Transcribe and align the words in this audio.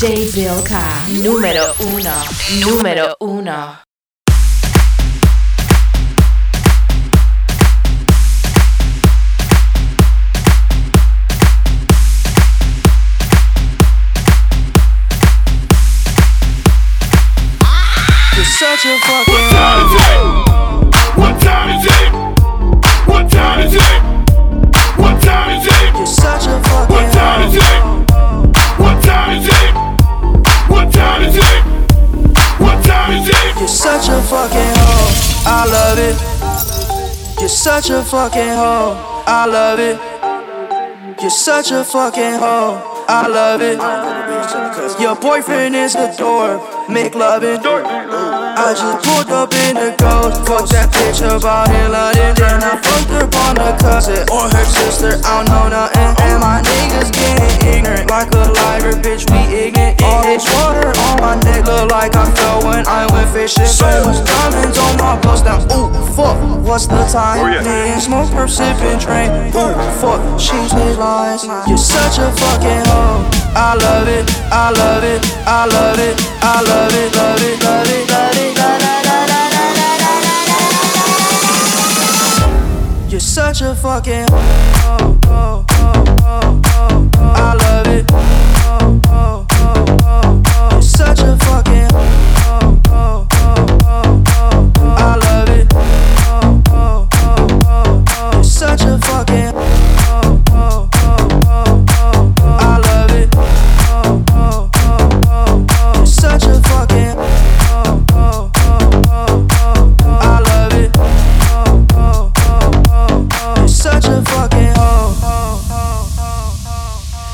DJ 0.00 0.32
Bill 0.34 0.62
K. 0.62 0.80
Número 1.22 1.74
uno. 1.80 2.10
Número 2.58 3.14
uno. 3.20 3.76
You're 18.34 18.44
such 18.46 18.86
a 18.86 18.98
fucking 19.04 20.29
fucking 34.30 34.72
hoe. 34.78 35.10
I 35.44 35.66
love 35.66 35.98
it. 35.98 37.40
You're 37.40 37.48
such 37.48 37.90
a 37.90 38.00
fucking 38.04 38.54
hoe. 38.54 38.94
I 39.26 39.44
love 39.46 39.80
it. 39.80 39.98
You're 41.20 41.30
such 41.30 41.72
a 41.72 41.82
fucking 41.84 42.38
hoe. 42.38 42.78
I 43.08 43.26
love 43.26 43.60
it. 43.60 43.78
Your 45.02 45.16
boyfriend 45.16 45.74
is 45.74 45.96
a 45.96 46.14
dork. 46.16 46.62
Make 46.88 47.16
loving. 47.16 47.58
I 47.58 48.70
just 48.70 49.02
pulled 49.02 49.30
up 49.34 49.52
in 49.66 49.74
the 49.74 49.90
ghost. 49.98 50.46
Fuck 50.46 50.68
that 50.70 50.94
bitch 50.94 51.26
about 51.26 51.66
in 51.74 51.90
London. 51.90 52.30
Then 52.38 52.62
I 52.62 52.78
fucked 52.78 53.10
up 53.10 53.34
on 53.34 53.56
her 53.58 53.74
cousin 53.82 54.22
or 54.30 54.46
her 54.46 54.64
sister. 54.64 55.18
I 55.26 55.42
don't 55.42 55.50
know 55.50 55.66
nothing. 55.74 56.10
And 56.22 56.38
my 56.38 56.62
niggas 56.62 57.10
getting 57.10 57.66
ignorant. 57.66 58.08
Like 58.08 58.30
a 58.30 58.46
liar, 58.46 58.94
bitch, 59.02 59.26
we 59.26 59.40
ignorant. 59.58 60.02
All 60.02 60.22
this 60.22 60.46
my 61.20 61.36
neck 61.44 61.66
look 61.66 61.90
like 61.90 62.16
I 62.16 62.24
fell 62.34 62.64
when 62.64 62.86
I 62.86 63.06
went 63.12 63.28
fishing. 63.30 63.66
So 63.66 63.86
much 64.04 64.24
diamonds 64.26 64.78
on 64.78 64.96
my 64.96 65.20
bust 65.20 65.44
down. 65.44 65.60
Ooh, 65.72 65.92
fuck, 66.16 66.36
what's 66.64 66.86
the 66.86 67.04
time? 67.12 67.44
Oh, 67.44 67.48
yeah. 67.48 67.62
Need 67.62 68.08
more 68.08 68.24
perp 68.32 68.48
sipping 68.48 68.98
train. 68.98 69.30
Ooh, 69.54 69.74
fuck, 70.00 70.20
she's 70.40 70.72
me 70.74 70.94
lies. 70.96 71.44
You're 71.68 71.76
such 71.76 72.18
a 72.18 72.32
fucking 72.32 72.84
hoe. 72.88 73.28
I 73.54 73.74
love 73.74 74.08
it, 74.08 74.24
I 74.50 74.70
love 74.70 75.04
it, 75.04 75.20
I 75.46 75.66
love 75.66 75.98
it, 75.98 76.16
I 76.42 76.62
love 76.62 76.92
it, 76.94 77.14
love 77.14 77.42
it, 77.42 77.62
love 77.62 77.86
it, 77.86 78.08
love 78.08 78.36
it, 78.36 78.56
love 78.56 78.66
it. 78.66 78.70
You're 83.10 83.18
such 83.18 83.60
a 83.60 83.74
fucking 83.74 84.26
hoe. 84.30 84.38
Oh, 84.84 85.18
oh, 85.26 85.66
oh. 85.68 86.09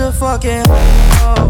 a 0.00 0.12
fucking 0.12 0.64
hoe. 0.68 1.49